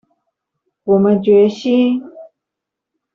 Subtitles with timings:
[0.85, 2.01] 我們決心